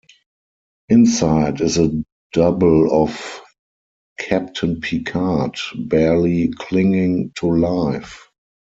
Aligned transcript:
Inside 0.89 1.61
is 1.61 1.77
a 1.77 1.91
double 2.33 3.03
of 3.03 3.41
Captain 4.17 4.79
Picard, 4.81 5.59
barely 5.77 6.47
clinging 6.57 7.33
to 7.35 7.51
life. 7.53 8.27